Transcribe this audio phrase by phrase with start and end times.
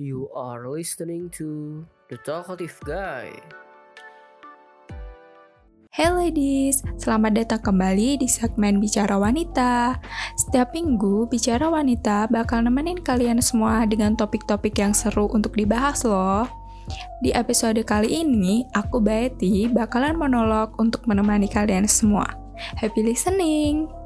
[0.00, 3.36] You are listening to The Talkative Guy.
[5.92, 10.00] Hey ladies, selamat datang kembali di segmen Bicara Wanita.
[10.40, 16.48] Setiap minggu, Bicara Wanita bakal nemenin kalian semua dengan topik-topik yang seru untuk dibahas loh.
[17.20, 22.24] Di episode kali ini, aku Betty bakalan monolog untuk menemani kalian semua.
[22.80, 24.01] Happy listening!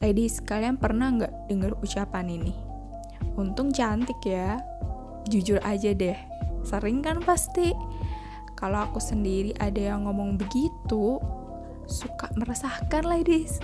[0.00, 2.56] Ladies, kalian pernah nggak denger ucapan ini?
[3.36, 4.56] Untung cantik ya.
[5.28, 6.16] Jujur aja deh,
[6.64, 7.76] sering kan pasti.
[8.56, 11.20] Kalau aku sendiri ada yang ngomong begitu,
[11.84, 13.60] suka meresahkan ladies.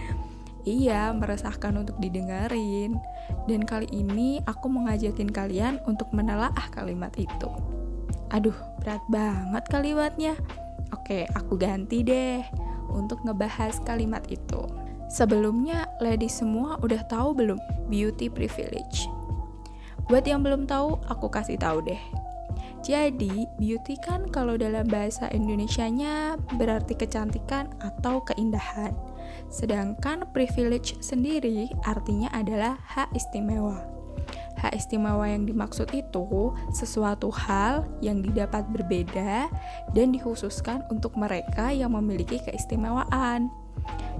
[0.64, 2.96] iya, meresahkan untuk didengarin.
[3.44, 7.52] Dan kali ini aku mengajakin kalian untuk menelaah kalimat itu.
[8.32, 10.32] Aduh, berat banget kalimatnya.
[10.96, 12.40] Oke, aku ganti deh
[12.88, 14.87] untuk ngebahas kalimat itu.
[15.08, 17.56] Sebelumnya, lady semua udah tahu belum
[17.88, 19.08] beauty privilege?
[20.08, 22.00] Buat yang belum tahu, aku kasih tahu deh.
[22.84, 28.94] Jadi, beauty kan kalau dalam bahasa Indonesianya berarti kecantikan atau keindahan.
[29.48, 33.84] Sedangkan privilege sendiri artinya adalah hak istimewa.
[34.58, 39.46] Hak istimewa yang dimaksud itu sesuatu hal yang didapat berbeda
[39.94, 43.48] dan dikhususkan untuk mereka yang memiliki keistimewaan.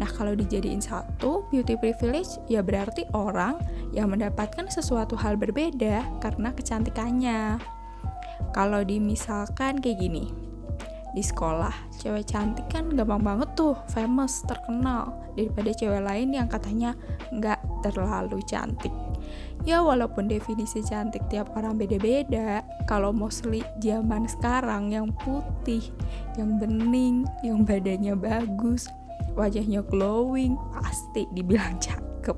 [0.00, 3.60] Nah, kalau dijadiin satu, beauty privilege ya berarti orang
[3.92, 7.60] yang mendapatkan sesuatu hal berbeda karena kecantikannya.
[8.56, 10.32] Kalau dimisalkan kayak gini,
[11.12, 16.96] di sekolah, cewek cantik kan gampang banget tuh famous, terkenal daripada cewek lain yang katanya
[17.34, 18.94] nggak terlalu cantik.
[19.68, 25.84] Ya walaupun definisi cantik tiap orang beda-beda, kalau mostly zaman sekarang yang putih,
[26.40, 28.88] yang bening, yang badannya bagus,
[29.34, 32.36] wajahnya glowing, pasti dibilang cakep.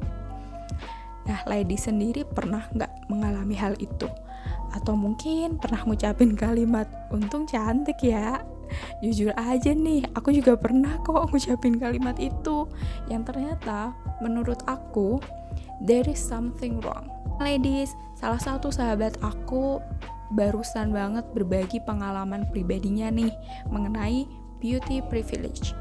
[1.22, 4.10] Nah, Lady sendiri pernah nggak mengalami hal itu?
[4.72, 8.42] Atau mungkin pernah ngucapin kalimat, untung cantik ya.
[9.04, 12.64] Jujur aja nih, aku juga pernah kok ngucapin kalimat itu.
[13.06, 13.92] Yang ternyata,
[14.24, 15.20] menurut aku,
[15.84, 17.06] there is something wrong.
[17.38, 19.78] Ladies, salah satu sahabat aku
[20.32, 23.32] barusan banget berbagi pengalaman pribadinya nih
[23.68, 24.24] mengenai
[24.58, 25.76] beauty privilege.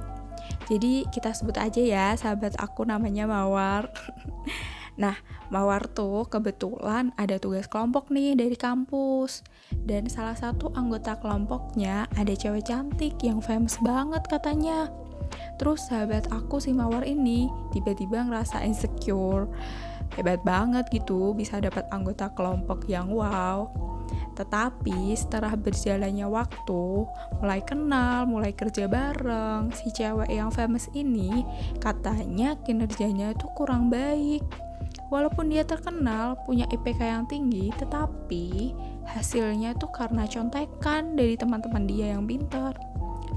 [0.72, 3.92] Jadi kita sebut aja ya sahabat aku namanya Mawar.
[5.04, 5.20] nah,
[5.52, 9.44] Mawar tuh kebetulan ada tugas kelompok nih dari kampus.
[9.76, 14.88] Dan salah satu anggota kelompoknya ada cewek cantik yang famous banget katanya.
[15.60, 19.52] Terus sahabat aku si Mawar ini tiba-tiba ngerasa insecure.
[20.16, 23.91] Hebat banget gitu bisa dapat anggota kelompok yang wow.
[24.36, 26.84] Tetapi setelah berjalannya waktu,
[27.40, 31.44] mulai kenal, mulai kerja bareng, si cewek yang famous ini
[31.84, 34.44] katanya kinerjanya itu kurang baik.
[35.12, 38.72] Walaupun dia terkenal, punya IPK yang tinggi, tetapi
[39.12, 42.80] hasilnya tuh karena contekan dari teman-teman dia yang pintar.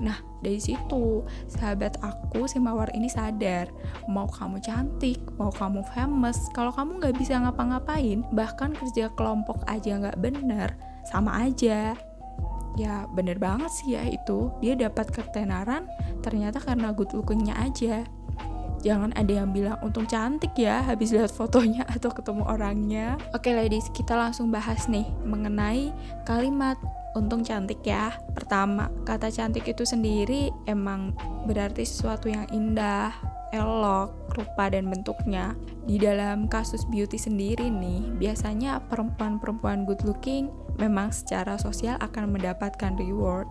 [0.03, 3.71] Nah, dari situ sahabat aku si Mawar ini sadar,
[4.11, 9.99] mau kamu cantik, mau kamu famous, kalau kamu nggak bisa ngapa-ngapain, bahkan kerja kelompok aja
[9.99, 10.75] nggak bener,
[11.07, 11.95] sama aja.
[12.75, 15.87] Ya bener banget sih ya itu, dia dapat ketenaran
[16.27, 18.03] ternyata karena good lookingnya aja.
[18.85, 23.17] Jangan ada yang bilang untung cantik ya habis lihat fotonya atau ketemu orangnya.
[23.33, 25.89] Oke ladies, kita langsung bahas nih mengenai
[26.29, 26.77] kalimat
[27.17, 28.13] untung cantik ya.
[28.37, 31.17] Pertama, kata cantik itu sendiri emang
[31.49, 33.15] berarti sesuatu yang indah,
[33.55, 35.55] elok, rupa dan bentuknya.
[35.87, 42.99] Di dalam kasus beauty sendiri nih, biasanya perempuan-perempuan good looking memang secara sosial akan mendapatkan
[42.99, 43.47] reward,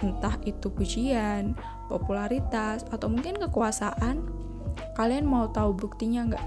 [0.00, 1.52] entah itu pujian,
[1.92, 4.24] popularitas, atau mungkin kekuasaan.
[4.98, 6.46] Kalian mau tahu buktinya nggak?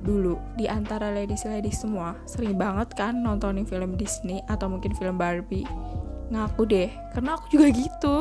[0.00, 5.68] dulu di antara ladies-ladies semua sering banget kan nontonin film Disney atau mungkin film Barbie.
[6.32, 8.16] Ngaku deh karena aku juga gitu.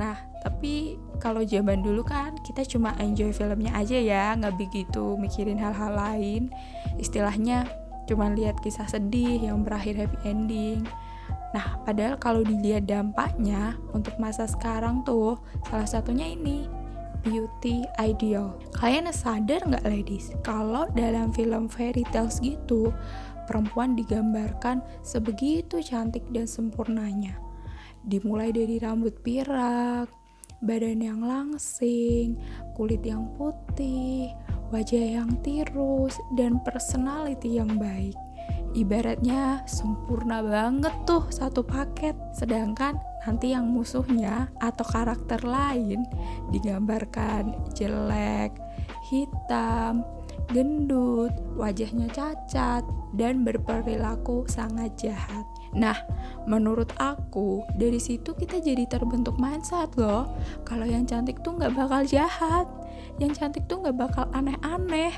[0.00, 5.60] Nah tapi kalau zaman dulu kan kita cuma enjoy filmnya aja ya nggak begitu mikirin
[5.60, 6.48] hal-hal lain.
[6.96, 7.68] Istilahnya
[8.08, 10.88] cuma lihat kisah sedih yang berakhir happy ending.
[11.50, 15.34] Nah, padahal kalau dilihat dampaknya untuk masa sekarang tuh,
[15.66, 16.70] salah satunya ini,
[17.22, 18.56] beauty ideal.
[18.76, 22.92] Kalian sadar nggak ladies, kalau dalam film fairy tales gitu,
[23.50, 27.36] perempuan digambarkan sebegitu cantik dan sempurnanya.
[28.06, 30.08] Dimulai dari rambut pirak,
[30.64, 32.40] badan yang langsing,
[32.76, 34.32] kulit yang putih,
[34.72, 38.16] wajah yang tirus, dan personality yang baik.
[38.70, 42.14] ibaratnya sempurna banget tuh satu paket.
[42.30, 42.94] Sedangkan
[43.24, 46.04] nanti yang musuhnya atau karakter lain
[46.52, 48.56] digambarkan jelek,
[49.12, 50.04] hitam,
[50.50, 52.82] gendut, wajahnya cacat,
[53.14, 55.46] dan berperilaku sangat jahat.
[55.70, 55.94] Nah,
[56.50, 60.26] menurut aku dari situ kita jadi terbentuk mindset loh.
[60.66, 62.66] Kalau yang cantik tuh nggak bakal jahat,
[63.22, 65.14] yang cantik tuh nggak bakal aneh-aneh.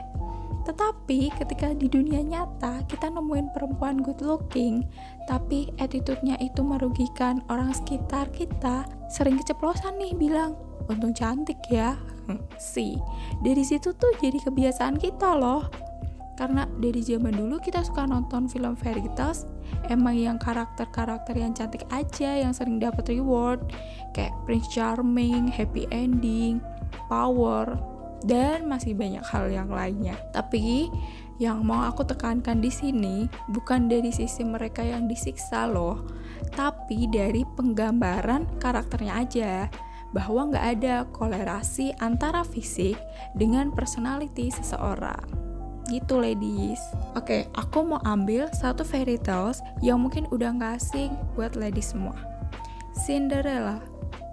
[0.62, 4.86] Tetapi ketika di dunia nyata kita nemuin perempuan good looking,
[5.26, 10.54] tapi attitude-nya itu merugikan orang sekitar kita, sering keceplosan nih bilang,
[10.86, 11.98] untung cantik ya.
[12.54, 12.94] Si,
[13.42, 15.66] dari situ tuh jadi kebiasaan kita loh.
[16.38, 19.44] Karena dari zaman dulu kita suka nonton film fairy tales
[19.92, 23.60] emang yang karakter-karakter yang cantik aja yang sering dapat reward
[24.16, 26.58] kayak Prince Charming, happy ending,
[27.12, 27.76] power
[28.22, 30.18] dan masih banyak hal yang lainnya.
[30.30, 30.90] Tapi
[31.42, 36.06] yang mau aku tekankan di sini bukan dari sisi mereka yang disiksa loh,
[36.54, 39.52] tapi dari penggambaran karakternya aja.
[40.12, 43.00] Bahwa nggak ada kolerasi antara fisik
[43.32, 45.24] dengan personality seseorang.
[45.88, 46.78] Gitu ladies.
[47.16, 52.14] Oke aku mau ambil satu fairy tales yang mungkin udah nggak asing buat ladies semua.
[52.92, 53.91] Cinderella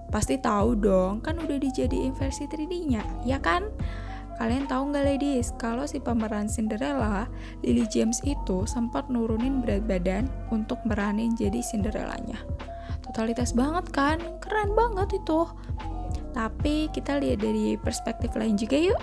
[0.10, 3.70] pasti tahu dong kan udah dijadiin versi 3D-nya ya kan
[4.40, 7.28] Kalian tahu nggak ladies, kalau si pemeran Cinderella,
[7.60, 12.40] Lily James itu sempat nurunin berat badan untuk meranin jadi Cinderellanya.
[13.04, 14.16] Totalitas banget kan?
[14.40, 15.44] Keren banget itu.
[16.32, 19.02] Tapi kita lihat dari perspektif lain juga yuk.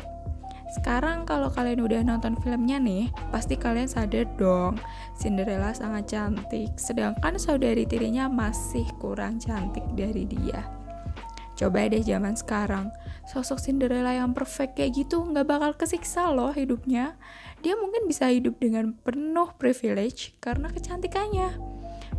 [0.72, 4.80] Sekarang kalau kalian udah nonton filmnya nih, pasti kalian sadar dong,
[5.20, 10.75] Cinderella sangat cantik, sedangkan saudari tirinya masih kurang cantik dari dia.
[11.56, 12.92] Coba deh zaman sekarang,
[13.24, 17.16] sosok Cinderella yang perfect kayak gitu nggak bakal kesiksa loh hidupnya.
[17.64, 21.56] Dia mungkin bisa hidup dengan penuh privilege karena kecantikannya.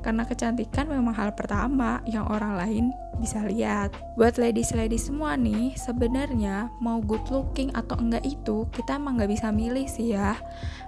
[0.02, 2.86] Karena kecantikan memang hal pertama yang orang lain
[3.18, 3.94] bisa lihat.
[4.18, 9.54] Buat ladies-ladies semua nih, sebenarnya mau good looking atau enggak itu kita emang nggak bisa
[9.54, 10.38] milih sih ya.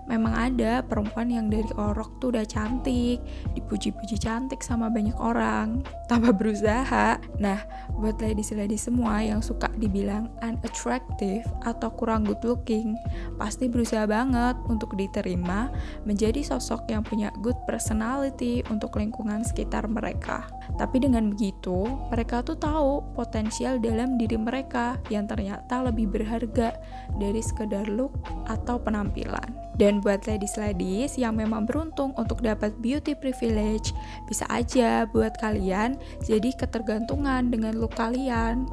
[0.09, 3.21] Memang ada perempuan yang dari orok tuh udah cantik,
[3.53, 7.21] dipuji-puji cantik sama banyak orang, tanpa berusaha.
[7.37, 7.59] Nah,
[7.97, 12.97] buat ladies-ladies semua yang suka dibilang unattractive atau kurang good looking,
[13.37, 15.69] pasti berusaha banget untuk diterima
[16.09, 20.49] menjadi sosok yang punya good personality untuk lingkungan sekitar mereka.
[20.81, 26.75] Tapi dengan begitu, mereka tuh tahu potensial dalam diri mereka yang ternyata lebih berharga
[27.16, 28.12] dari sekedar look
[28.48, 29.56] atau penampilan.
[29.80, 33.95] Dan buat ladies-ladies yang memang beruntung untuk dapat beauty privilege,
[34.27, 35.95] bisa aja buat kalian
[36.27, 38.68] jadi ketergantungan dengan look kalian.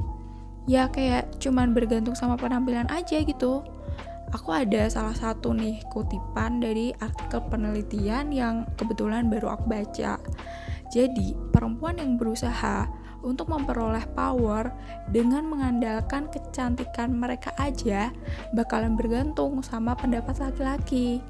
[0.67, 3.63] Ya kayak cuman bergantung sama penampilan aja gitu.
[4.35, 10.19] Aku ada salah satu nih kutipan dari artikel penelitian yang kebetulan baru aku baca.
[10.91, 12.87] Jadi, perempuan yang berusaha
[13.23, 14.73] untuk memperoleh power
[15.09, 18.13] dengan mengandalkan kecantikan mereka aja
[18.53, 21.23] bakalan bergantung sama pendapat laki-laki.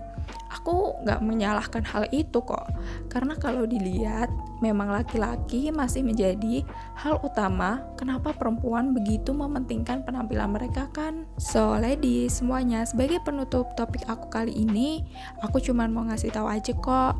[0.50, 2.67] Aku nggak menyalahkan hal itu kok,
[3.06, 4.27] karena kalau dilihat
[4.59, 6.67] memang laki-laki masih menjadi
[6.99, 11.29] hal utama kenapa perempuan begitu mementingkan penampilan mereka kan.
[11.39, 15.06] So lady semuanya sebagai penutup topik aku kali ini,
[15.44, 17.15] aku cuma mau ngasih tahu aja kok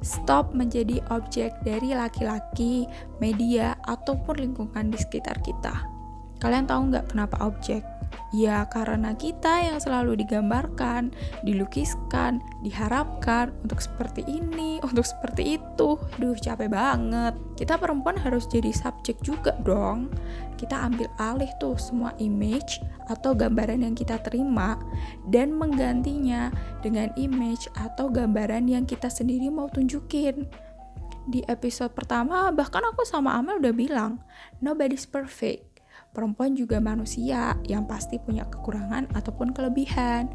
[0.00, 2.88] stop menjadi objek dari laki-laki,
[3.20, 5.99] media, ataupun lingkungan di sekitar kita.
[6.40, 7.84] Kalian tahu nggak kenapa objek?
[8.30, 11.10] Ya karena kita yang selalu digambarkan,
[11.42, 15.98] dilukiskan, diharapkan untuk seperti ini, untuk seperti itu.
[16.18, 17.34] Duh capek banget.
[17.58, 20.14] Kita perempuan harus jadi subjek juga dong.
[20.54, 22.78] Kita ambil alih tuh semua image
[23.10, 24.78] atau gambaran yang kita terima
[25.26, 26.54] dan menggantinya
[26.86, 30.46] dengan image atau gambaran yang kita sendiri mau tunjukin
[31.28, 34.12] di episode pertama bahkan aku sama Amel udah bilang
[34.58, 35.69] nobody's perfect
[36.10, 40.28] perempuan juga manusia yang pasti punya kekurangan ataupun kelebihan.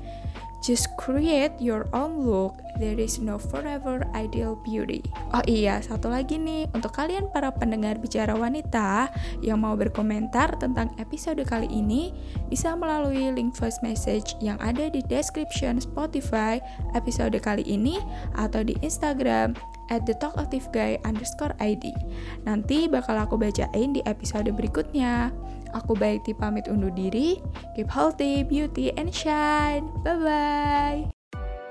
[0.65, 2.58] Just create your own look.
[2.75, 5.00] There is no forever ideal beauty.
[5.32, 9.08] Oh iya, satu lagi nih untuk kalian para pendengar bicara wanita
[9.39, 12.12] yang mau berkomentar tentang episode kali ini
[12.51, 16.60] bisa melalui link voice message yang ada di description Spotify
[16.91, 18.00] episode kali ini
[18.36, 19.55] atau di Instagram
[19.89, 21.96] at the talkative guy underscore ID.
[22.44, 25.32] Nanti bakal aku bacain di episode berikutnya.
[25.75, 27.44] Aku baik pamit undur diri.
[27.75, 29.91] Keep healthy, beauty, and shine.
[30.08, 31.15] Bye-bye.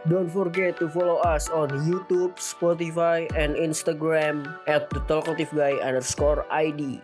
[0.05, 6.45] Don't forget to follow us on YouTube, Spotify, and Instagram at the talkative guy underscore
[6.53, 7.01] ID.